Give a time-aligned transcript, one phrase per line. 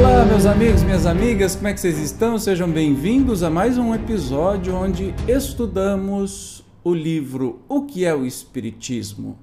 [0.00, 2.38] Olá, meus amigos, minhas amigas, como é que vocês estão?
[2.38, 9.38] Sejam bem-vindos a mais um episódio onde estudamos o livro O que é o Espiritismo?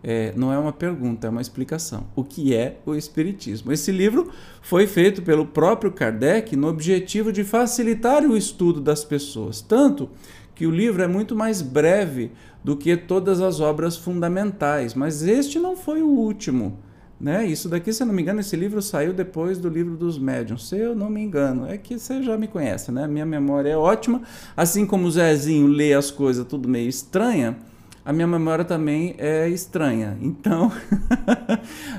[0.00, 2.06] É, não é uma pergunta, é uma explicação.
[2.14, 3.72] O que é o Espiritismo?
[3.72, 9.60] Esse livro foi feito pelo próprio Kardec no objetivo de facilitar o estudo das pessoas,
[9.60, 10.08] tanto
[10.54, 12.30] que o livro é muito mais breve
[12.62, 16.78] do que todas as obras fundamentais, mas este não foi o último.
[17.22, 17.46] Né?
[17.46, 20.68] Isso daqui, se eu não me engano, esse livro saiu depois do livro dos médiuns,
[20.68, 21.68] se eu não me engano.
[21.68, 23.06] É que você já me conhece, né?
[23.06, 24.22] Minha memória é ótima.
[24.56, 27.56] Assim como o Zezinho lê as coisas tudo meio estranha,
[28.04, 30.18] a minha memória também é estranha.
[30.20, 30.72] Então,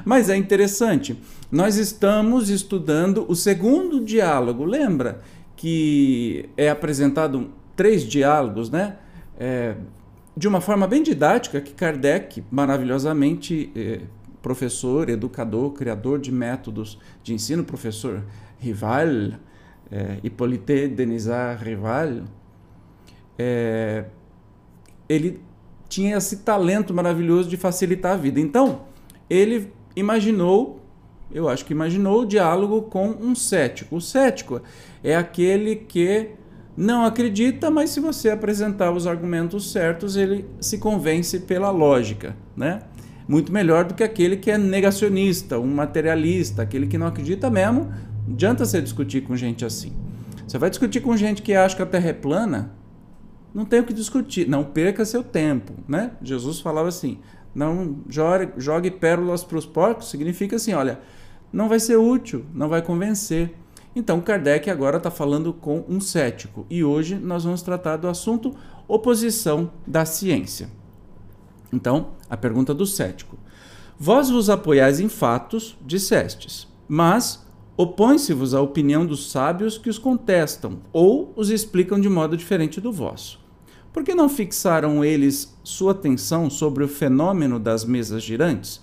[0.04, 1.18] mas é interessante.
[1.50, 4.66] Nós estamos estudando o segundo diálogo.
[4.66, 5.22] Lembra
[5.56, 8.98] que é apresentado três diálogos, né?
[9.40, 9.76] É,
[10.36, 14.02] de uma forma bem didática que Kardec maravilhosamente é,
[14.44, 18.24] professor, educador, criador de métodos de ensino, professor
[18.60, 19.40] Rival,
[19.90, 22.26] é, Hippolyte Denisard Rival,
[23.40, 24.06] é,
[25.08, 25.42] ele
[25.88, 28.40] tinha esse talento maravilhoso de facilitar a vida.
[28.40, 28.82] Então,
[29.30, 30.82] ele imaginou,
[31.32, 33.96] eu acho que imaginou o diálogo com um cético.
[33.96, 34.62] O cético
[35.02, 36.32] é aquele que
[36.76, 42.82] não acredita, mas se você apresentar os argumentos certos, ele se convence pela lógica, né?
[43.28, 47.92] Muito melhor do que aquele que é negacionista, um materialista, aquele que não acredita mesmo.
[48.28, 49.94] Não adianta você discutir com gente assim.
[50.48, 52.72] Você vai discutir com gente que acha que a Terra é plana,
[53.54, 56.12] não tem o que discutir, não perca seu tempo, né?
[56.22, 57.20] Jesus falava assim:
[57.54, 61.00] não jogue, jogue pérolas para os porcos, significa assim, olha,
[61.52, 63.54] não vai ser útil, não vai convencer.
[63.96, 68.56] Então Kardec agora está falando com um cético e hoje nós vamos tratar do assunto
[68.88, 70.68] oposição da ciência.
[71.72, 73.38] Então, a pergunta do cético:
[73.98, 77.46] Vós vos apoiais em fatos, dissestes, mas
[77.78, 82.92] opõe-se-vos a opinião dos sábios que os contestam ou os explicam de modo diferente do
[82.92, 83.40] vosso.
[83.92, 88.82] Por que não fixaram eles sua atenção sobre o fenômeno das mesas girantes?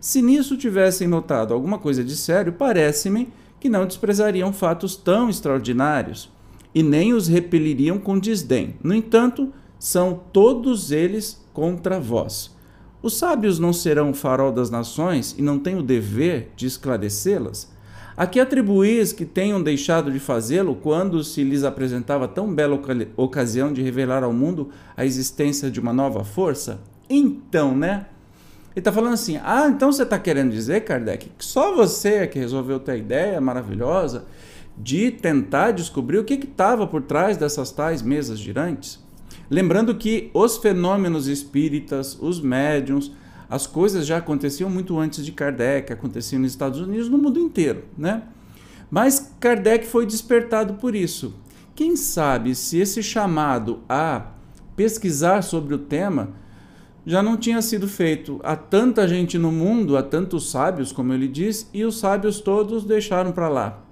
[0.00, 3.28] Se nisso tivessem notado alguma coisa de sério, parece-me
[3.60, 6.30] que não desprezariam fatos tão extraordinários
[6.74, 8.76] e nem os repeliriam com desdém.
[8.82, 12.55] No entanto, são todos eles contra vós.
[13.02, 17.70] Os sábios não serão o farol das nações e não têm o dever de esclarecê-las?
[18.16, 22.80] A que atribuís que tenham deixado de fazê-lo quando se lhes apresentava tão bela
[23.16, 26.80] ocasião de revelar ao mundo a existência de uma nova força?
[27.10, 28.06] Então, né?
[28.70, 32.26] Ele está falando assim: ah, então você está querendo dizer, Kardec, que só você é
[32.26, 34.24] que resolveu ter a ideia maravilhosa
[34.76, 39.05] de tentar descobrir o que estava por trás dessas tais mesas girantes?
[39.50, 43.12] Lembrando que os fenômenos espíritas, os médiums,
[43.48, 47.84] as coisas já aconteciam muito antes de Kardec, aconteciam nos Estados Unidos, no mundo inteiro,
[47.96, 48.24] né?
[48.90, 51.34] Mas Kardec foi despertado por isso.
[51.74, 54.32] Quem sabe se esse chamado a
[54.74, 56.30] pesquisar sobre o tema
[57.04, 58.40] já não tinha sido feito.
[58.42, 62.84] Há tanta gente no mundo, há tantos sábios, como ele diz, e os sábios todos
[62.84, 63.84] deixaram para lá.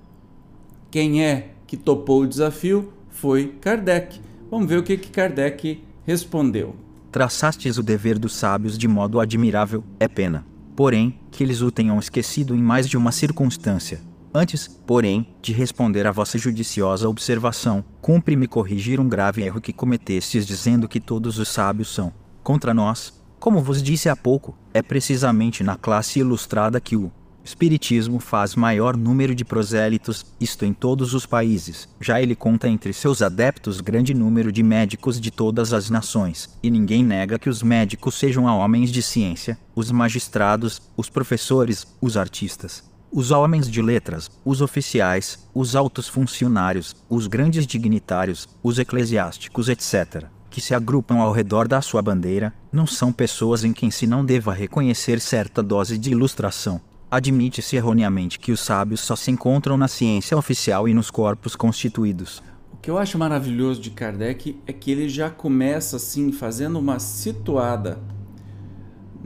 [0.91, 4.21] Quem é que topou o desafio foi Kardec
[4.55, 6.77] Vamos ver o que, que Kardec respondeu.
[7.11, 10.47] Traçastes o dever dos sábios de modo admirável, é pena.
[10.77, 14.01] Porém, que eles o tenham esquecido em mais de uma circunstância.
[14.33, 20.47] Antes, porém, de responder à vossa judiciosa observação, cumpre-me corrigir um grave erro que cometestes
[20.47, 22.13] dizendo que todos os sábios são
[22.45, 23.13] contra nós.
[23.41, 27.11] Como vos disse há pouco, é precisamente na classe ilustrada que o
[27.45, 31.87] Espiritismo faz maior número de prosélitos, isto em todos os países.
[32.01, 36.71] Já ele conta entre seus adeptos grande número de médicos de todas as nações, e
[36.71, 42.83] ninguém nega que os médicos sejam homens de ciência, os magistrados, os professores, os artistas.
[43.13, 50.25] Os homens de letras, os oficiais, os altos funcionários, os grandes dignitários, os eclesiásticos, etc.,
[50.49, 54.25] que se agrupam ao redor da sua bandeira, não são pessoas em quem se não
[54.25, 59.89] deva reconhecer certa dose de ilustração, Admite-se erroneamente que os sábios só se encontram na
[59.89, 62.43] ciência oficial e nos corpos constituídos.
[62.73, 66.99] O que eu acho maravilhoso de Kardec é que ele já começa assim, fazendo uma
[66.99, 67.99] situada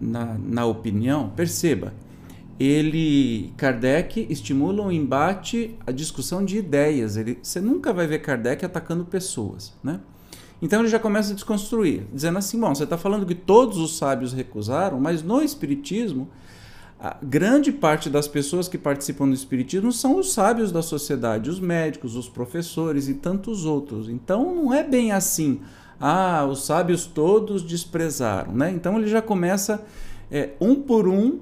[0.00, 1.30] na, na opinião.
[1.30, 1.92] Perceba,
[2.58, 7.16] ele, Kardec, estimula o embate, a discussão de ideias.
[7.16, 10.00] Ele, você nunca vai ver Kardec atacando pessoas, né?
[10.60, 13.96] Então ele já começa a desconstruir, dizendo assim: bom, você está falando que todos os
[13.96, 16.28] sábios recusaram, mas no Espiritismo,
[16.98, 21.60] a grande parte das pessoas que participam do Espiritismo são os sábios da sociedade, os
[21.60, 24.08] médicos, os professores e tantos outros.
[24.08, 25.60] Então não é bem assim.
[26.00, 28.70] Ah, os sábios todos desprezaram, né?
[28.70, 29.84] Então ele já começa
[30.30, 31.40] é, um por um,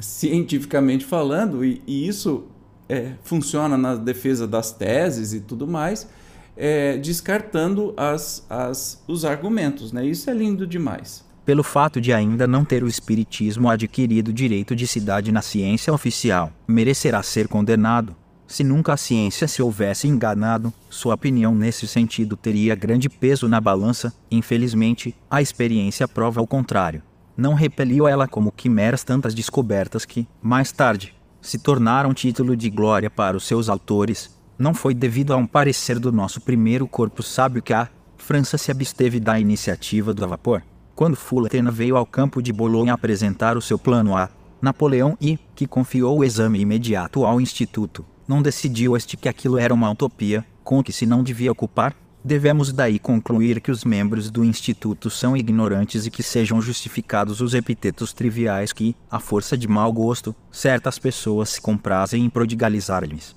[0.00, 2.44] cientificamente falando, e, e isso
[2.88, 6.08] é, funciona na defesa das teses e tudo mais
[6.56, 9.92] é, descartando as, as, os argumentos.
[9.92, 10.06] Né?
[10.06, 11.24] Isso é lindo demais.
[11.46, 16.52] Pelo fato de ainda não ter o Espiritismo adquirido direito de cidade na ciência oficial,
[16.66, 18.16] merecerá ser condenado.
[18.48, 23.60] Se nunca a ciência se houvesse enganado, sua opinião nesse sentido teria grande peso na
[23.60, 24.12] balança.
[24.28, 27.00] Infelizmente, a experiência prova o contrário.
[27.36, 33.08] Não repeliu ela como quimeras tantas descobertas que, mais tarde, se tornaram título de glória
[33.08, 37.62] para os seus autores, não foi devido a um parecer do nosso primeiro corpo sábio
[37.62, 40.60] que a França se absteve da iniciativa do vapor.
[40.96, 44.30] Quando Fulton veio ao campo de Bolonha apresentar o seu plano a
[44.62, 49.74] Napoleão e, que confiou o exame imediato ao Instituto, não decidiu este que aquilo era
[49.74, 51.94] uma utopia, com que se não devia ocupar,
[52.24, 57.52] devemos daí concluir que os membros do Instituto são ignorantes e que sejam justificados os
[57.52, 63.36] epitetos triviais que, à força de mau gosto, certas pessoas se comprazem em prodigalizar-lhes.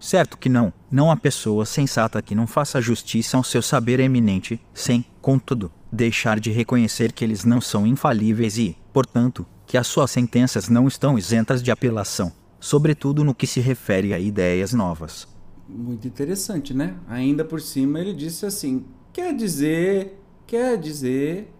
[0.00, 4.58] Certo que não, não há pessoa sensata que não faça justiça ao seu saber eminente,
[4.72, 10.10] sem, contudo, deixar de reconhecer que eles não são infalíveis e, portanto, que as suas
[10.10, 15.28] sentenças não estão isentas de apelação, sobretudo no que se refere a ideias novas.
[15.68, 16.94] Muito interessante, né?
[17.08, 21.52] Ainda por cima ele disse assim: quer dizer, quer dizer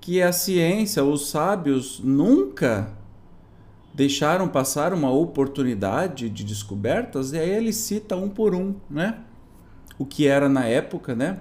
[0.00, 2.92] que a ciência, os sábios nunca
[3.94, 9.18] deixaram passar uma oportunidade de descobertas, e aí ele cita um por um, né?
[9.98, 11.40] O que era na época, né?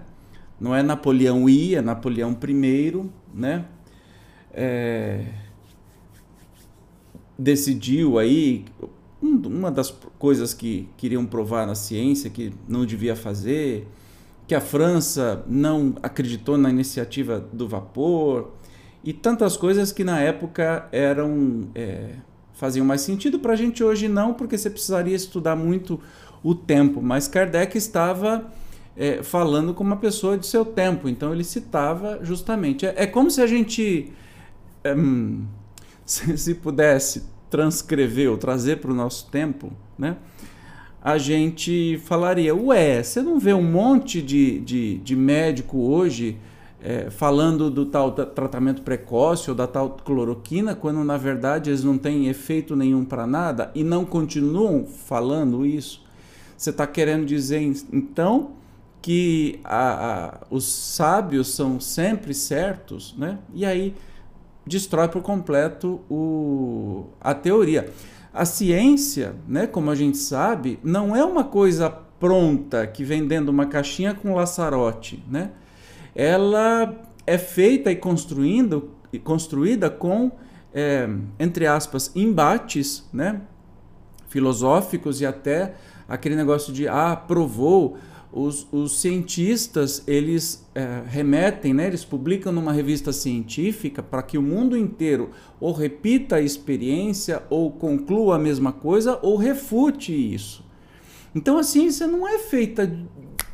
[0.60, 3.66] Não é Napoleão I, é Napoleão I, né?
[4.54, 5.26] É...
[7.38, 8.66] Decidiu aí
[9.22, 13.88] uma das coisas que queriam provar na ciência que não devia fazer,
[14.48, 18.54] que a França não acreditou na iniciativa do vapor
[19.04, 22.16] e tantas coisas que na época eram é,
[22.54, 23.40] faziam mais sentido.
[23.40, 26.00] Para a gente hoje não, porque você precisaria estudar muito
[26.44, 27.02] o tempo.
[27.02, 28.46] Mas Kardec estava
[28.98, 32.86] é, falando com uma pessoa de seu tempo, então ele citava justamente.
[32.86, 34.12] É, é como se a gente,
[34.84, 34.96] é,
[36.04, 40.18] se, se, pudesse transcrever ou trazer para o nosso tempo, né?
[41.02, 46.38] a gente falaria: Ué, você não vê um monte de, de, de médico hoje
[46.82, 51.98] é, falando do tal tratamento precoce ou da tal cloroquina, quando na verdade eles não
[51.98, 56.06] têm efeito nenhum para nada e não continuam falando isso.
[56.58, 57.62] Você está querendo dizer
[57.94, 58.58] então
[59.02, 63.40] que a, a, os sábios são sempre certos, né?
[63.54, 63.96] E aí
[64.66, 67.90] destrói por completo o, a teoria.
[68.34, 73.46] A ciência, né, como a gente sabe, não é uma coisa pronta que vem dentro
[73.46, 75.52] de uma caixinha com laçarote, né?
[76.18, 76.96] ela
[77.28, 78.90] é feita e construindo,
[79.24, 80.32] construída com,
[80.74, 81.08] é,
[81.40, 83.42] entre aspas, embates né,
[84.28, 85.76] filosóficos e até
[86.10, 87.98] aquele negócio de, ah, provou,
[88.38, 94.42] os, os cientistas, eles é, remetem, né, eles publicam numa revista científica para que o
[94.42, 100.64] mundo inteiro ou repita a experiência, ou conclua a mesma coisa, ou refute isso.
[101.34, 102.96] Então a ciência não é feita,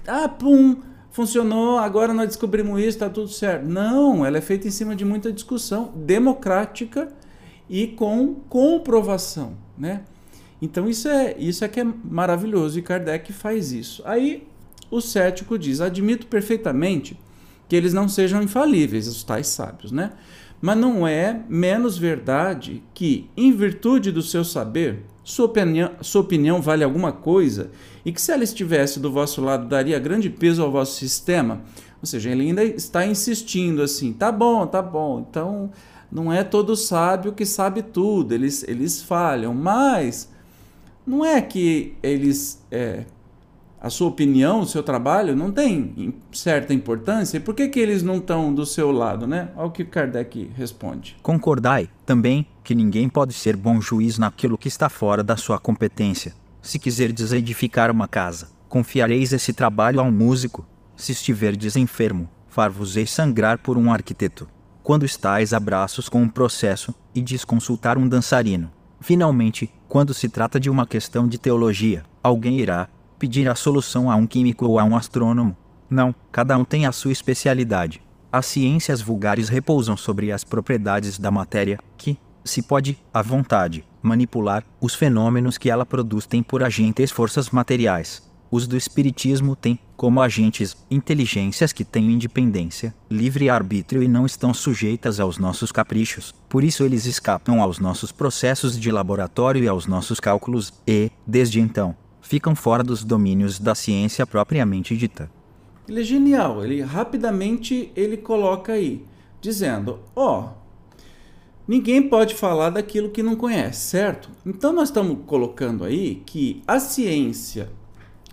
[0.05, 0.75] ah, pum,
[1.11, 3.65] funcionou, agora nós descobrimos isso, está tudo certo.
[3.65, 7.07] Não, ela é feita em cima de muita discussão democrática
[7.69, 10.01] e com comprovação, né?
[10.61, 14.01] Então isso é isso é que é maravilhoso e Kardec faz isso.
[14.05, 14.47] Aí
[14.95, 17.19] o cético diz: admito perfeitamente
[17.67, 20.11] que eles não sejam infalíveis, os tais sábios, né?
[20.61, 26.61] Mas não é menos verdade que, em virtude do seu saber, sua opinião, sua opinião
[26.61, 27.71] vale alguma coisa
[28.05, 31.61] e que se ela estivesse do vosso lado daria grande peso ao vosso sistema.
[32.01, 35.71] Ou seja, ele ainda está insistindo assim, tá bom, tá bom, então
[36.11, 40.29] não é todo sábio que sabe tudo, eles, eles falham, mas
[41.07, 43.05] não é que eles é,
[43.83, 48.01] a sua opinião, o seu trabalho não tem certa importância, e por que, que eles
[48.01, 49.49] não estão do seu lado, né?
[49.57, 51.17] Olha o que Kardec responde.
[51.21, 56.33] Concordai, também, que ninguém pode ser bom juiz naquilo que está fora da sua competência.
[56.61, 60.65] Se quiserdes edificar uma casa, confiareis esse trabalho a um músico?
[60.95, 64.47] Se estiverdes enfermo, far-vos-ei sangrar por um arquiteto.
[64.81, 68.71] Quando estáis a braços com um processo, e diz consultar um dançarino.
[69.01, 72.87] Finalmente, quando se trata de uma questão de teologia, alguém irá
[73.23, 75.55] pedir a solução a um químico ou a um astrônomo.
[75.89, 78.01] Não, cada um tem a sua especialidade.
[78.29, 84.65] As ciências vulgares repousam sobre as propriedades da matéria, que, se pode, à vontade, manipular,
[84.81, 88.29] os fenômenos que ela produz têm por agentes forças materiais.
[88.51, 94.53] Os do Espiritismo têm, como agentes, inteligências que têm independência, livre arbítrio e não estão
[94.53, 96.35] sujeitas aos nossos caprichos.
[96.49, 101.61] Por isso eles escapam aos nossos processos de laboratório e aos nossos cálculos, e, desde
[101.61, 101.95] então,
[102.33, 105.29] ficam fora dos domínios da ciência propriamente dita.
[105.87, 109.05] Ele é genial, ele rapidamente ele coloca aí,
[109.39, 110.49] dizendo: ó, oh,
[111.67, 114.31] ninguém pode falar daquilo que não conhece, certo?
[114.43, 117.69] Então nós estamos colocando aí que a ciência,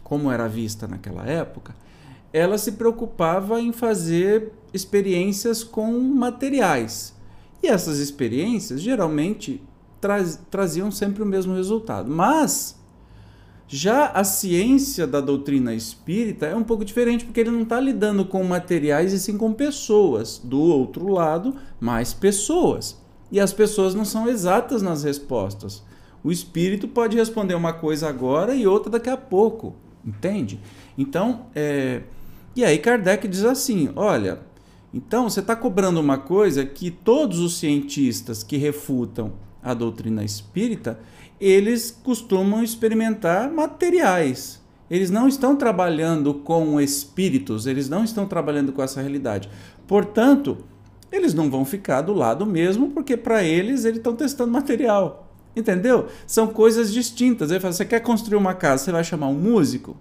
[0.03, 1.77] como era vista naquela época,
[2.33, 7.15] ela se preocupava em fazer experiências com materiais.
[7.63, 9.63] E essas experiências geralmente
[10.51, 12.11] traziam sempre o mesmo resultado.
[12.11, 12.80] Mas
[13.73, 18.25] já a ciência da doutrina espírita é um pouco diferente, porque ele não está lidando
[18.25, 20.41] com materiais e sim com pessoas.
[20.43, 23.01] Do outro lado, mais pessoas.
[23.31, 25.85] E as pessoas não são exatas nas respostas.
[26.25, 29.77] O espírito pode responder uma coisa agora e outra daqui a pouco.
[30.05, 30.61] Entende?
[30.99, 32.03] Então, é...
[32.57, 34.41] e aí Kardec diz assim: olha,
[34.93, 40.99] então você está cobrando uma coisa que todos os cientistas que refutam a doutrina espírita
[41.41, 44.61] eles costumam experimentar materiais.
[44.91, 49.49] Eles não estão trabalhando com espíritos, eles não estão trabalhando com essa realidade.
[49.87, 50.59] Portanto,
[51.11, 55.29] eles não vão ficar do lado mesmo, porque para eles eles estão testando material.
[55.57, 56.09] Entendeu?
[56.27, 57.51] São coisas distintas.
[57.51, 59.97] Ele fala: você quer construir uma casa, você vai chamar um músico?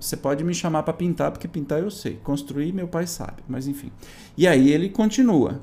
[0.00, 2.18] Você pode me chamar para pintar, porque pintar eu sei.
[2.22, 3.42] Construir, meu pai sabe.
[3.48, 3.90] Mas enfim.
[4.36, 5.60] E aí ele continua.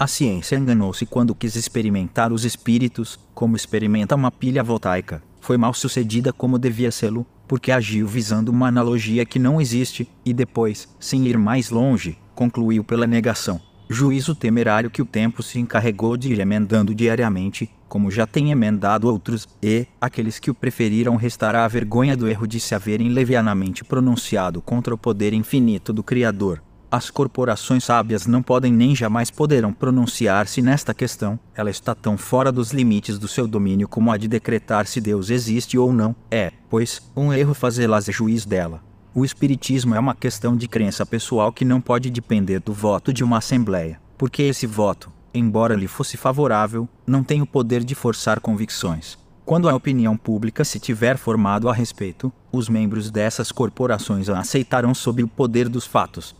[0.00, 5.22] A ciência enganou-se quando quis experimentar os espíritos, como experimenta uma pilha voltaica.
[5.42, 10.32] Foi mal sucedida como devia sê-lo, porque agiu visando uma analogia que não existe, e
[10.32, 13.60] depois, sem ir mais longe, concluiu pela negação.
[13.90, 19.06] Juízo temerário que o tempo se encarregou de ir emendando diariamente, como já tem emendado
[19.06, 23.84] outros, e aqueles que o preferiram restará a vergonha do erro de se haverem levianamente
[23.84, 26.62] pronunciado contra o poder infinito do Criador.
[26.92, 31.38] As corporações sábias não podem nem jamais poderão pronunciar-se nesta questão.
[31.54, 35.30] Ela está tão fora dos limites do seu domínio como a de decretar se Deus
[35.30, 36.16] existe ou não.
[36.28, 38.82] É, pois, um erro fazê-las juiz dela.
[39.14, 43.22] O espiritismo é uma questão de crença pessoal que não pode depender do voto de
[43.22, 48.40] uma assembleia, porque esse voto, embora lhe fosse favorável, não tem o poder de forçar
[48.40, 49.16] convicções.
[49.44, 54.94] Quando a opinião pública se tiver formado a respeito, os membros dessas corporações a aceitarão
[54.94, 56.36] sob o poder dos fatos,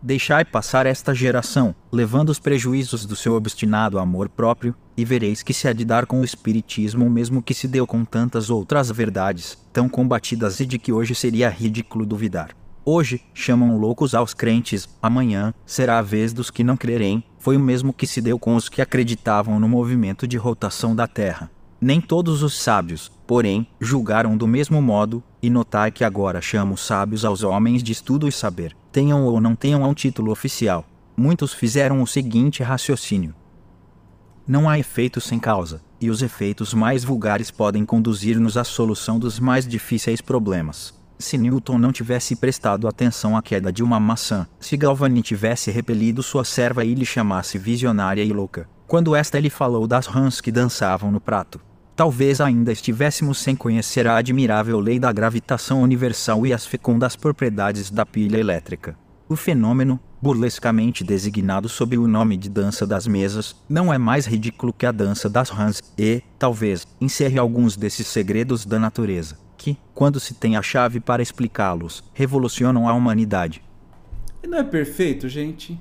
[0.00, 5.52] Deixai passar esta geração, levando os prejuízos do seu obstinado amor próprio, e vereis que
[5.52, 8.92] se há de dar com o Espiritismo o mesmo que se deu com tantas outras
[8.92, 12.50] verdades, tão combatidas e de que hoje seria ridículo duvidar.
[12.84, 17.60] Hoje chamam loucos aos crentes, amanhã será a vez dos que não crerem, foi o
[17.60, 21.50] mesmo que se deu com os que acreditavam no movimento de rotação da Terra.
[21.80, 27.24] Nem todos os sábios, porém, julgaram do mesmo modo, e notai que agora chamo sábios
[27.24, 30.84] aos homens de estudo e saber, tenham ou não tenham um título oficial.
[31.16, 33.34] Muitos fizeram o seguinte raciocínio:
[34.46, 39.40] Não há efeitos sem causa, e os efeitos mais vulgares podem conduzir-nos à solução dos
[39.40, 40.94] mais difíceis problemas.
[41.18, 46.22] Se Newton não tivesse prestado atenção à queda de uma maçã, se Galvani tivesse repelido
[46.22, 50.52] sua serva e lhe chamasse visionária e louca, quando esta lhe falou das rãs que
[50.52, 51.60] dançavam no prato,
[51.98, 57.90] talvez ainda estivéssemos sem conhecer a admirável lei da gravitação universal e as fecundas propriedades
[57.90, 58.96] da pilha elétrica.
[59.28, 64.72] O fenômeno, burlescamente designado sob o nome de dança das mesas, não é mais ridículo
[64.72, 70.20] que a dança das rãs e, talvez, encerre alguns desses segredos da natureza, que, quando
[70.20, 73.60] se tem a chave para explicá-los, revolucionam a humanidade.
[74.46, 75.76] Não é perfeito, gente?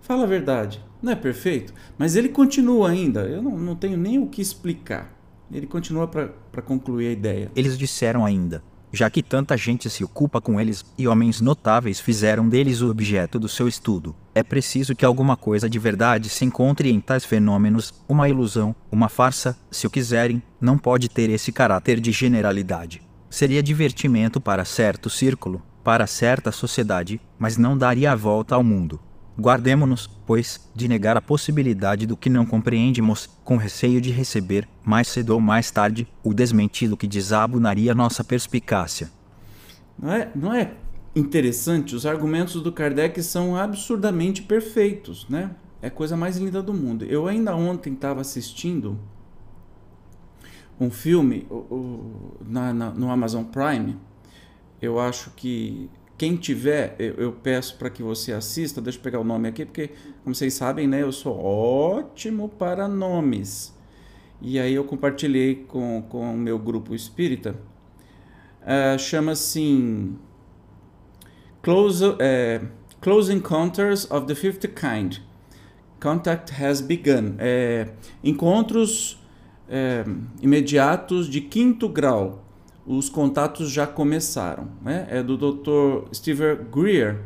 [0.00, 1.72] Fala a verdade, não é perfeito?
[1.96, 5.14] Mas ele continua ainda, eu não, não tenho nem o que explicar.
[5.52, 7.50] Ele continua para concluir a ideia.
[7.54, 8.62] Eles disseram ainda:
[8.92, 13.38] já que tanta gente se ocupa com eles e homens notáveis fizeram deles o objeto
[13.38, 17.92] do seu estudo, é preciso que alguma coisa de verdade se encontre em tais fenômenos.
[18.08, 23.02] Uma ilusão, uma farsa, se o quiserem, não pode ter esse caráter de generalidade.
[23.28, 29.00] Seria divertimento para certo círculo, para certa sociedade, mas não daria a volta ao mundo.
[29.38, 35.08] Guardemo-nos, pois, de negar a possibilidade do que não compreendemos, com receio de receber, mais
[35.08, 39.10] cedo ou mais tarde, o desmentido que desabonaria nossa perspicácia.
[39.98, 40.72] Não é, não é
[41.14, 41.94] interessante?
[41.94, 45.50] Os argumentos do Kardec são absurdamente perfeitos, né?
[45.82, 47.04] É a coisa mais linda do mundo.
[47.04, 48.98] Eu ainda ontem estava assistindo
[50.80, 53.96] um filme o, o, na, na, no Amazon Prime.
[54.80, 58.80] Eu acho que quem tiver, eu, eu peço para que você assista.
[58.80, 59.90] Deixa eu pegar o nome aqui, porque,
[60.22, 63.74] como vocês sabem, né, eu sou ótimo para nomes.
[64.40, 67.56] E aí eu compartilhei com, com o meu grupo espírita.
[68.62, 70.12] Uh, Chama-se
[71.62, 72.68] Close, uh,
[73.00, 75.18] Close Encounters of the Fifth Kind.
[76.00, 77.36] Contact has begun.
[77.38, 77.88] É,
[78.22, 79.18] encontros
[79.68, 80.04] é,
[80.42, 82.45] imediatos de quinto grau.
[82.86, 84.68] Os contatos já começaram.
[84.82, 85.06] Né?
[85.10, 86.08] É do Dr.
[86.14, 87.22] Stephen Greer.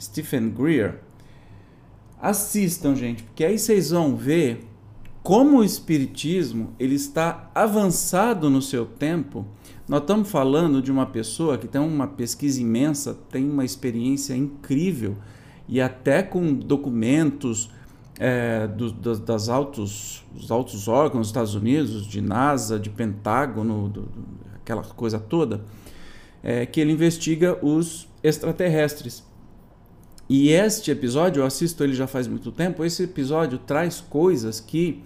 [0.00, 1.00] Stephen Greer.
[2.20, 4.66] Assistam, gente, porque aí vocês vão ver
[5.22, 9.44] como o espiritismo ele está avançado no seu tempo.
[9.88, 15.16] Nós estamos falando de uma pessoa que tem uma pesquisa imensa, tem uma experiência incrível
[15.68, 17.70] e até com documentos
[18.18, 23.88] é, do, das, das altos, dos altos órgãos dos Estados Unidos, de NASA, de Pentágono,
[23.88, 25.60] do, do, aquela coisa toda,
[26.42, 29.24] é, que ele investiga os extraterrestres.
[30.28, 35.04] E este episódio, eu assisto ele já faz muito tempo, esse episódio traz coisas que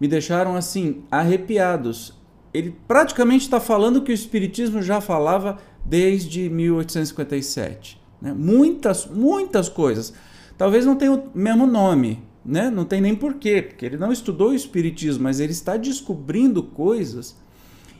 [0.00, 2.14] me deixaram assim, arrepiados.
[2.52, 8.00] Ele praticamente está falando que o Espiritismo já falava desde 1857.
[8.22, 8.32] Né?
[8.32, 10.14] Muitas, muitas coisas.
[10.56, 12.70] Talvez não tenha o mesmo nome, né?
[12.70, 17.36] Não tem nem porquê, porque ele não estudou o espiritismo, mas ele está descobrindo coisas,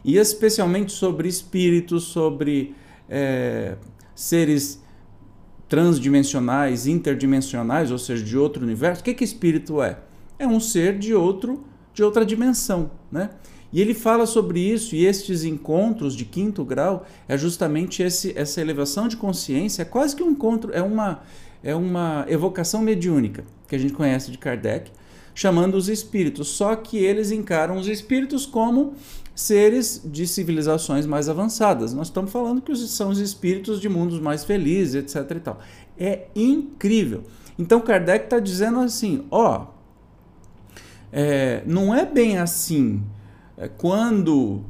[0.04, 2.74] e especialmente sobre espíritos, sobre
[3.08, 3.76] é,
[4.14, 4.82] seres
[5.68, 9.00] transdimensionais, interdimensionais, ou seja, de outro universo.
[9.00, 9.98] O que que espírito é?
[10.38, 13.30] É um ser de outro, de outra dimensão, né?
[13.72, 18.60] E ele fala sobre isso e estes encontros de quinto grau é justamente esse, essa
[18.60, 21.22] elevação de consciência, é quase que um encontro, é uma
[21.64, 24.92] é uma evocação mediúnica que a gente conhece de Kardec,
[25.34, 26.48] chamando os espíritos.
[26.48, 28.94] Só que eles encaram os espíritos como
[29.34, 31.92] seres de civilizações mais avançadas.
[31.92, 35.36] Nós estamos falando que são os espíritos de mundos mais felizes, etc.
[35.36, 35.58] E tal.
[35.98, 37.24] É incrível.
[37.58, 39.66] Então Kardec está dizendo assim: ó,
[41.12, 43.02] é, não é bem assim.
[43.56, 44.62] É, quando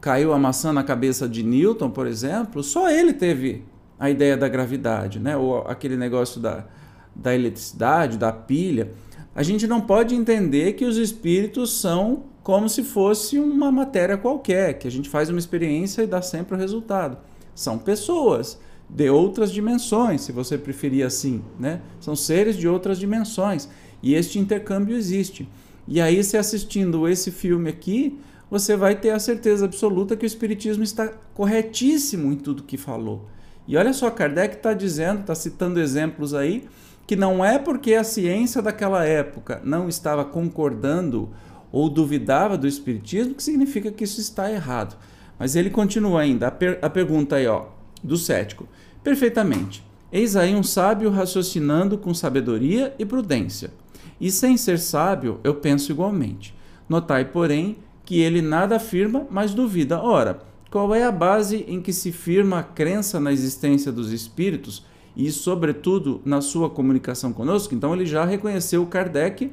[0.00, 3.64] caiu a maçã na cabeça de Newton, por exemplo, só ele teve
[3.98, 5.36] a ideia da gravidade, né?
[5.36, 6.66] ou aquele negócio da,
[7.14, 8.92] da eletricidade, da pilha,
[9.34, 14.74] a gente não pode entender que os espíritos são como se fosse uma matéria qualquer,
[14.74, 17.16] que a gente faz uma experiência e dá sempre o resultado.
[17.54, 21.80] São pessoas de outras dimensões, se você preferir assim, né?
[21.98, 23.66] São seres de outras dimensões
[24.02, 25.48] e este intercâmbio existe.
[25.88, 28.18] E aí, se assistindo esse filme aqui,
[28.50, 33.26] você vai ter a certeza absoluta que o espiritismo está corretíssimo em tudo que falou.
[33.66, 36.68] E olha só, Kardec está dizendo, está citando exemplos aí
[37.06, 41.30] que não é porque a ciência daquela época não estava concordando
[41.74, 44.96] ou duvidava do espiritismo que significa que isso está errado.
[45.36, 47.64] Mas ele continua ainda, a, per a pergunta aí, ó,
[48.00, 48.68] do cético.
[49.02, 49.84] Perfeitamente.
[50.12, 53.72] Eis aí um sábio raciocinando com sabedoria e prudência.
[54.20, 56.54] E sem ser sábio, eu penso igualmente.
[56.88, 60.00] Notai, porém, que ele nada afirma, mas duvida.
[60.00, 64.86] Ora, qual é a base em que se firma a crença na existência dos espíritos
[65.16, 67.74] e, sobretudo, na sua comunicação conosco.
[67.74, 69.50] Então, ele já reconheceu Kardec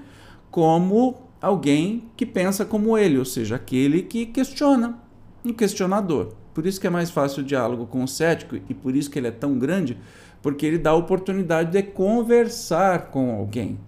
[0.52, 5.00] como alguém que pensa como ele, ou seja, aquele que questiona,
[5.44, 6.34] um questionador.
[6.54, 9.18] Por isso que é mais fácil o diálogo com o cético e por isso que
[9.18, 9.98] ele é tão grande,
[10.42, 13.80] porque ele dá a oportunidade de conversar com alguém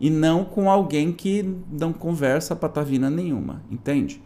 [0.00, 4.20] e não com alguém que não conversa patavina nenhuma, entende?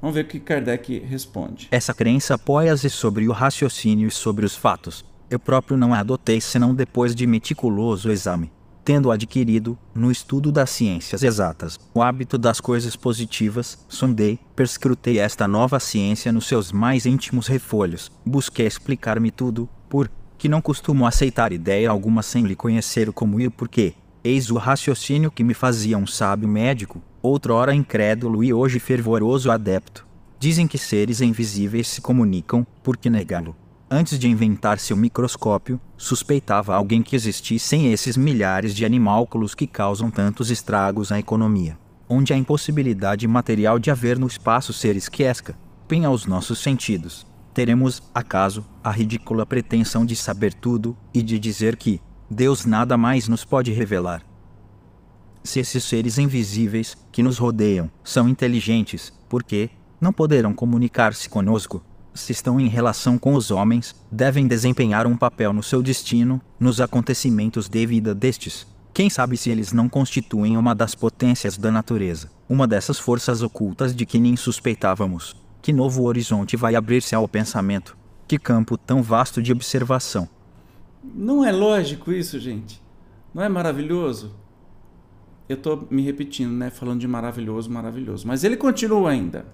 [0.00, 1.68] Vamos ver o que Kardec responde.
[1.70, 6.40] Essa crença apoia-se sobre o raciocínio e sobre os fatos eu próprio não a adotei
[6.40, 8.50] senão depois de meticuloso exame,
[8.88, 15.46] tendo adquirido, no estudo das ciências exatas, o hábito das coisas positivas, sondei, perscrutei esta
[15.46, 21.52] nova ciência nos seus mais íntimos refolhos, busquei explicar-me tudo, por que não costumo aceitar
[21.52, 23.92] ideia alguma sem lhe conhecer o como e o porquê.
[24.24, 30.06] Eis o raciocínio que me fazia um sábio médico, outrora incrédulo e hoje fervoroso adepto.
[30.40, 33.54] Dizem que seres invisíveis se comunicam, por que negá-lo?
[33.90, 40.10] Antes de inventar seu microscópio, suspeitava alguém que existissem esses milhares de animálculos que causam
[40.10, 41.78] tantos estragos à economia.
[42.06, 47.26] Onde a impossibilidade material de haver no espaço seres que escapem aos nossos sentidos.
[47.54, 51.98] Teremos, acaso, a ridícula pretensão de saber tudo e de dizer que,
[52.30, 54.22] Deus nada mais nos pode revelar.
[55.42, 61.82] Se esses seres invisíveis que nos rodeiam são inteligentes, por que não poderão comunicar-se conosco?
[62.18, 66.80] Se estão em relação com os homens, devem desempenhar um papel no seu destino, nos
[66.80, 68.66] acontecimentos de vida destes.
[68.92, 73.94] Quem sabe se eles não constituem uma das potências da natureza, uma dessas forças ocultas
[73.94, 75.36] de que nem suspeitávamos?
[75.62, 77.96] Que novo horizonte vai abrir-se ao pensamento?
[78.26, 80.28] Que campo tão vasto de observação!
[81.02, 82.82] Não é lógico isso, gente?
[83.32, 84.34] Não é maravilhoso?
[85.48, 86.68] Eu estou me repetindo, né?
[86.68, 88.26] Falando de maravilhoso, maravilhoso.
[88.26, 89.46] Mas ele continua ainda.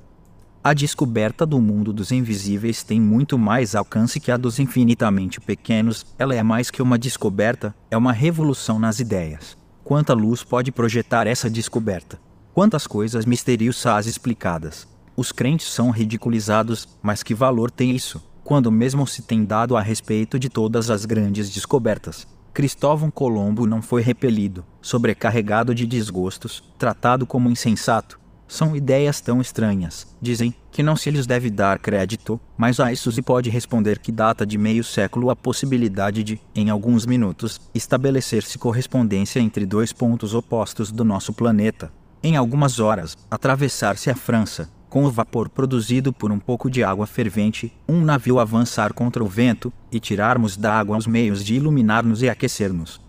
[0.67, 6.07] A descoberta do mundo dos invisíveis tem muito mais alcance que a dos infinitamente pequenos.
[6.19, 9.59] Ela é mais que uma descoberta, é uma revolução nas ideias.
[9.85, 12.19] Quanta luz pode projetar essa descoberta?
[12.55, 14.89] Quantas coisas misteriosas explicadas?
[15.15, 19.83] Os crentes são ridiculizados, mas que valor tem isso, quando mesmo se tem dado a
[19.83, 22.27] respeito de todas as grandes descobertas?
[22.55, 30.07] Cristóvão Colombo não foi repelido, sobrecarregado de desgostos, tratado como insensato, são ideias tão estranhas,
[30.21, 34.13] dizem, que não se lhes deve dar crédito, mas a isso se pode responder que
[34.13, 40.35] data de meio século a possibilidade de, em alguns minutos, estabelecer-se correspondência entre dois pontos
[40.35, 41.93] opostos do nosso planeta.
[42.23, 47.07] Em algumas horas, atravessar-se a França, com o vapor produzido por um pouco de água
[47.07, 52.23] fervente, um navio avançar contra o vento e tirarmos da água os meios de iluminar-nos
[52.23, 53.01] e aquecer-nos.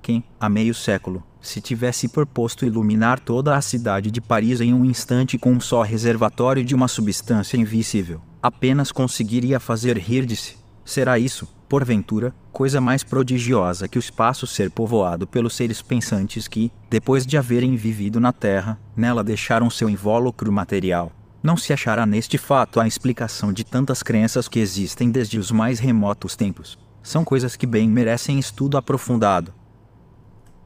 [0.00, 4.84] Quem, há meio século, se tivesse proposto iluminar toda a cidade de Paris em um
[4.84, 10.56] instante com um só reservatório de uma substância invisível, apenas conseguiria fazer rir de si.
[10.84, 16.70] Será isso, porventura, coisa mais prodigiosa que o espaço ser povoado pelos seres pensantes que,
[16.88, 21.10] depois de haverem vivido na Terra, nela deixaram seu invólucro material?
[21.42, 25.80] Não se achará neste fato a explicação de tantas crenças que existem desde os mais
[25.80, 26.78] remotos tempos.
[27.02, 29.52] São coisas que bem merecem estudo aprofundado,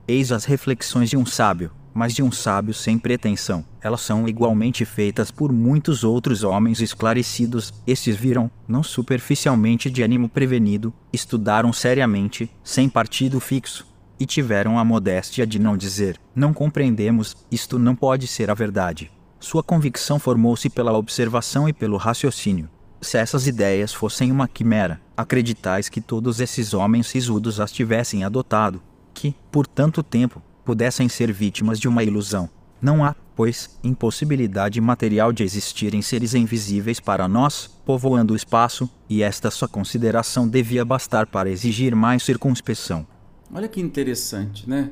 [0.09, 3.65] Eis as reflexões de um sábio, mas de um sábio sem pretensão.
[3.81, 7.75] Elas são igualmente feitas por muitos outros homens esclarecidos.
[7.85, 13.85] Estes viram, não superficialmente de ânimo prevenido, estudaram seriamente, sem partido fixo,
[14.21, 19.11] e tiveram a modéstia de não dizer: Não compreendemos, isto não pode ser a verdade.
[19.41, 22.71] Sua convicção formou-se pela observação e pelo raciocínio.
[23.01, 28.81] Se essas ideias fossem uma quimera, acreditais que todos esses homens sisudos as tivessem adotado,
[29.17, 32.51] que, por tanto tempo, pudessem ser vítimas de uma ilusão.
[32.83, 39.23] Não há, pois, impossibilidade material de existirem seres invisíveis para nós, povoando o espaço, e
[39.23, 43.07] esta sua consideração devia bastar para exigir mais circunspeção.
[43.53, 44.91] Olha que interessante, né?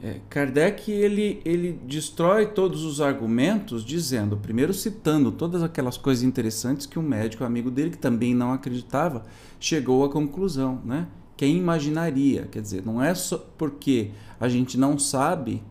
[0.00, 6.86] É, Kardec ele, ele destrói todos os argumentos dizendo, primeiro citando todas aquelas coisas interessantes
[6.86, 9.24] que um médico amigo dele, que também não acreditava,
[9.58, 11.08] chegou à conclusão, né?
[11.36, 12.48] Quem imaginaria?
[12.50, 15.62] Quer dizer, não é só porque a gente não sabe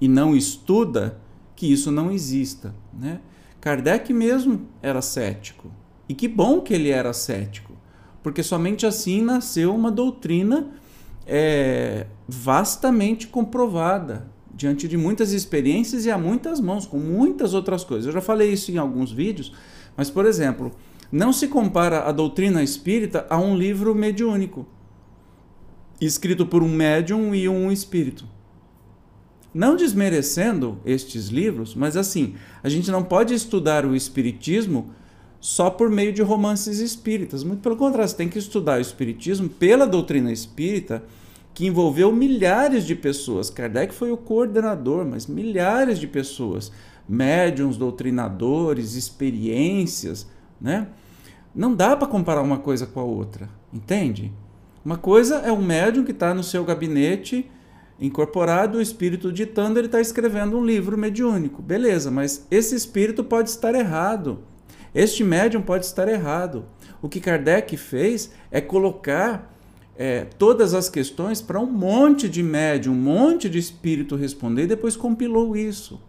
[0.00, 1.20] e não estuda
[1.56, 2.74] que isso não exista.
[2.92, 3.20] Né?
[3.60, 5.70] Kardec mesmo era cético.
[6.08, 7.72] E que bom que ele era cético,
[8.22, 10.70] porque somente assim nasceu uma doutrina
[11.26, 18.06] é, vastamente comprovada, diante de muitas experiências e a muitas mãos, com muitas outras coisas.
[18.06, 19.52] Eu já falei isso em alguns vídeos,
[19.96, 20.72] mas, por exemplo,
[21.12, 24.66] não se compara a doutrina espírita a um livro mediúnico
[26.00, 28.24] escrito por um médium e um espírito.
[29.52, 34.90] Não desmerecendo estes livros, mas assim, a gente não pode estudar o espiritismo
[35.40, 37.42] só por meio de romances espíritas.
[37.42, 41.02] Muito pelo contrário, você tem que estudar o espiritismo pela doutrina espírita,
[41.54, 43.50] que envolveu milhares de pessoas.
[43.50, 46.70] Kardec foi o coordenador, mas milhares de pessoas,
[47.08, 50.28] médiums, doutrinadores, experiências,
[50.60, 50.88] né?
[51.54, 54.32] Não dá para comparar uma coisa com a outra, entende?
[54.88, 57.44] Uma coisa é um médium que está no seu gabinete,
[58.00, 61.60] incorporado, o espírito ditando, ele está escrevendo um livro mediúnico.
[61.60, 64.38] Beleza, mas esse espírito pode estar errado.
[64.94, 66.64] Este médium pode estar errado.
[67.02, 69.54] O que Kardec fez é colocar
[69.94, 74.68] é, todas as questões para um monte de médium, um monte de espírito responder e
[74.68, 76.00] depois compilou isso.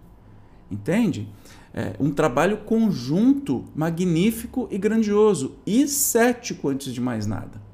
[0.71, 1.27] Entende?
[1.73, 7.67] É um trabalho conjunto, magnífico e grandioso, e cético antes de mais nada.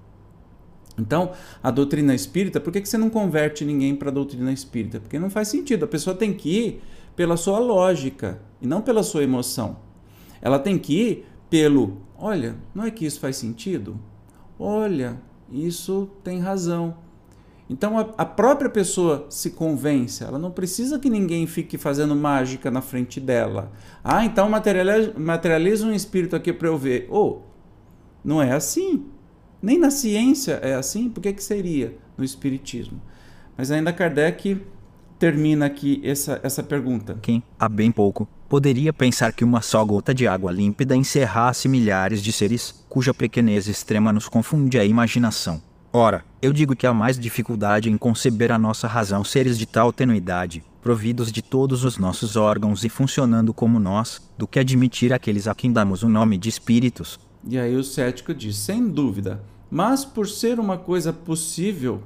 [0.97, 1.31] Então,
[1.62, 4.99] a doutrina espírita, por que, que você não converte ninguém para a doutrina espírita?
[4.99, 5.86] Porque não faz sentido.
[5.86, 6.84] A pessoa tem que ir
[7.15, 9.77] pela sua lógica e não pela sua emoção.
[10.41, 13.99] Ela tem que ir pelo: olha, não é que isso faz sentido?
[14.58, 16.97] Olha, isso tem razão.
[17.69, 22.69] Então a, a própria pessoa se convence, ela não precisa que ninguém fique fazendo mágica
[22.69, 23.71] na frente dela.
[24.03, 27.08] Ah, então materializa, materializa um espírito aqui para eu ver.
[27.10, 27.55] Ou, oh,
[28.23, 29.05] não é assim.
[29.65, 31.97] Nem na ciência é assim, por que, que seria?
[32.15, 33.01] no Espiritismo.
[33.58, 34.62] Mas ainda Kardec
[35.17, 37.17] termina aqui essa, essa pergunta.
[37.19, 42.21] Quem, há bem pouco, poderia pensar que uma só gota de água límpida encerrasse milhares
[42.21, 45.60] de seres, cuja pequenez extrema nos confunde a imaginação?
[45.91, 49.91] Ora, eu digo que há mais dificuldade em conceber a nossa razão seres de tal
[49.91, 55.47] tenuidade, providos de todos os nossos órgãos e funcionando como nós, do que admitir aqueles
[55.47, 57.19] a quem damos o nome de espíritos.
[57.47, 62.01] E aí o cético diz: sem dúvida, mas por ser uma coisa possível,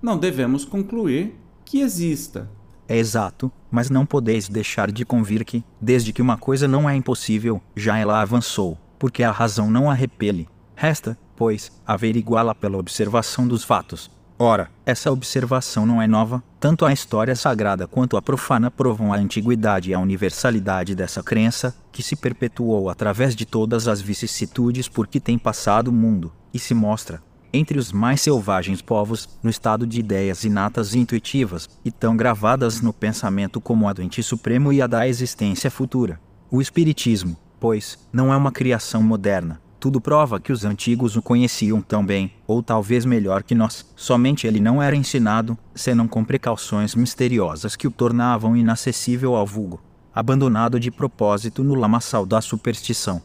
[0.00, 2.50] não devemos concluir que exista.
[2.86, 6.94] É exato, mas não podeis deixar de convir que, desde que uma coisa não é
[6.94, 10.48] impossível, já ela avançou, porque a razão não a repele.
[10.76, 14.10] Resta, pois, averiguá-la pela observação dos fatos.
[14.38, 19.16] Ora, essa observação não é nova, tanto a história sagrada quanto a profana provam a
[19.16, 25.06] antiguidade e a universalidade dessa crença, que se perpetuou através de todas as vicissitudes por
[25.06, 27.20] que tem passado o mundo, e se mostra,
[27.52, 32.80] entre os mais selvagens povos, no estado de ideias inatas e intuitivas, e tão gravadas
[32.80, 36.20] no pensamento como a do ente supremo e a da existência futura.
[36.50, 41.82] O Espiritismo, pois, não é uma criação moderna, tudo prova que os antigos o conheciam
[41.82, 43.84] tão bem, ou talvez melhor que nós.
[43.94, 49.82] Somente ele não era ensinado, senão com precauções misteriosas que o tornavam inacessível ao vulgo,
[50.14, 53.20] abandonado de propósito no lamaçal da superstição.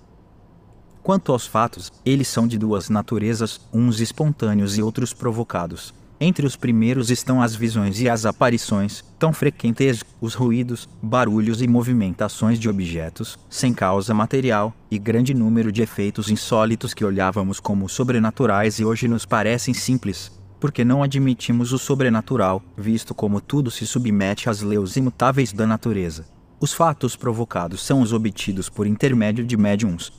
[1.10, 5.92] Quanto aos fatos, eles são de duas naturezas, uns espontâneos e outros provocados.
[6.22, 11.68] Entre os primeiros estão as visões e as aparições, tão frequentes os ruídos, barulhos e
[11.68, 17.90] movimentações de objetos, sem causa material, e grande número de efeitos insólitos que olhávamos como
[17.90, 23.88] sobrenaturais e hoje nos parecem simples, porque não admitimos o sobrenatural, visto como tudo se
[23.88, 26.28] submete às leis imutáveis da natureza.
[26.60, 30.14] Os fatos provocados são os obtidos por intermédio de médiums.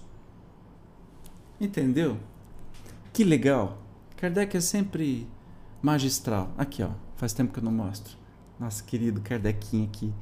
[1.60, 2.16] Entendeu?
[3.12, 3.78] Que legal!
[4.16, 5.26] Kardec é sempre
[5.82, 6.50] magistral.
[6.56, 6.90] Aqui, ó.
[7.16, 8.16] Faz tempo que eu não mostro.
[8.58, 10.12] Nosso querido Kardecinho aqui.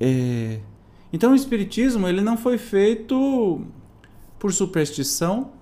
[0.00, 0.60] É...
[1.12, 3.64] Então, o Espiritismo ele não foi feito
[4.38, 5.52] por superstição,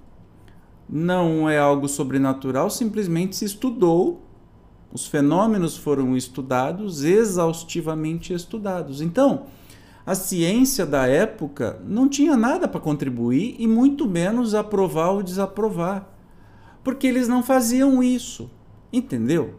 [0.88, 4.22] não é algo sobrenatural, simplesmente se estudou,
[4.92, 9.00] os fenômenos foram estudados, exaustivamente estudados.
[9.00, 9.46] Então,
[10.04, 16.08] a ciência da época não tinha nada para contribuir e muito menos aprovar ou desaprovar,
[16.82, 18.50] porque eles não faziam isso.
[18.92, 19.54] Entendeu?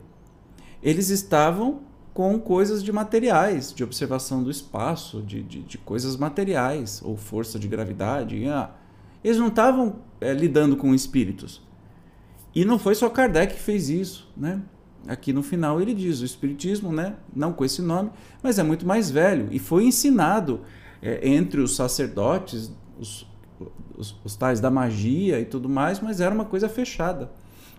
[0.82, 1.82] Eles estavam
[2.13, 7.58] com coisas de materiais, de observação do espaço, de, de, de coisas materiais, ou força
[7.58, 8.45] de gravidade.
[8.47, 8.69] Ah,
[9.23, 11.62] eles não estavam é, lidando com espíritos.
[12.53, 14.62] E não foi só Kardec que fez isso, né?
[15.07, 17.15] Aqui no final ele diz o espiritismo, né?
[17.35, 18.09] Não com esse nome,
[18.41, 20.61] mas é muito mais velho e foi ensinado
[21.01, 23.27] é, entre os sacerdotes, os,
[23.97, 27.31] os, os tais da magia e tudo mais, mas era uma coisa fechada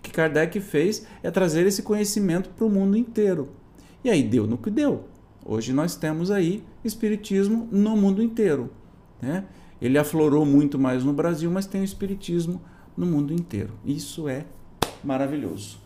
[0.05, 3.49] que Kardec fez é trazer esse conhecimento para o mundo inteiro.
[4.05, 5.09] E aí deu no que deu.
[5.45, 8.71] Hoje nós temos aí espiritismo no mundo inteiro.
[9.21, 9.45] Né?
[9.81, 12.61] Ele aflorou muito mais no Brasil, mas tem o espiritismo
[12.97, 13.73] no mundo inteiro.
[13.85, 14.45] Isso é
[15.03, 15.79] maravilhoso.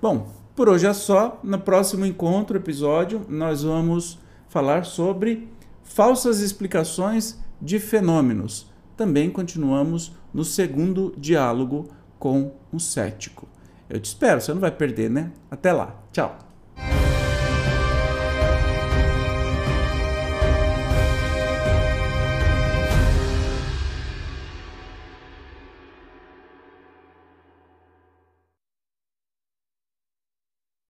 [0.00, 1.38] Bom, por hoje é só.
[1.44, 5.48] No próximo encontro, episódio, nós vamos falar sobre
[5.82, 8.72] falsas explicações de fenômenos.
[8.96, 11.88] Também continuamos no segundo diálogo
[12.18, 13.46] com o cético.
[13.88, 15.30] Eu te espero, você não vai perder, né?
[15.50, 15.94] Até lá.
[16.10, 16.45] Tchau.